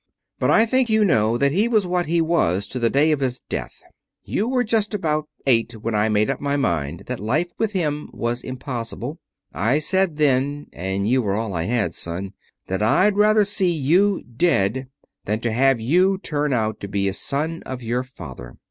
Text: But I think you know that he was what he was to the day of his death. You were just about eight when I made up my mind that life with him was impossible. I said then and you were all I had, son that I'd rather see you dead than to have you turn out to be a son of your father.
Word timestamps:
But 0.39 0.49
I 0.49 0.65
think 0.65 0.89
you 0.89 1.05
know 1.05 1.37
that 1.37 1.51
he 1.51 1.67
was 1.67 1.85
what 1.85 2.07
he 2.07 2.21
was 2.21 2.67
to 2.69 2.79
the 2.79 2.89
day 2.89 3.11
of 3.11 3.19
his 3.19 3.37
death. 3.49 3.83
You 4.23 4.47
were 4.47 4.63
just 4.63 4.95
about 4.95 5.29
eight 5.45 5.73
when 5.73 5.93
I 5.93 6.09
made 6.09 6.31
up 6.31 6.41
my 6.41 6.57
mind 6.57 7.01
that 7.05 7.19
life 7.19 7.49
with 7.59 7.73
him 7.73 8.09
was 8.11 8.41
impossible. 8.41 9.19
I 9.53 9.77
said 9.77 10.15
then 10.15 10.65
and 10.73 11.07
you 11.07 11.21
were 11.21 11.35
all 11.35 11.53
I 11.53 11.65
had, 11.65 11.93
son 11.93 12.33
that 12.65 12.81
I'd 12.81 13.15
rather 13.15 13.45
see 13.45 13.71
you 13.71 14.23
dead 14.23 14.87
than 15.25 15.39
to 15.41 15.51
have 15.51 15.79
you 15.79 16.17
turn 16.17 16.51
out 16.51 16.79
to 16.79 16.87
be 16.87 17.07
a 17.07 17.13
son 17.13 17.61
of 17.67 17.83
your 17.83 18.01
father. 18.01 18.55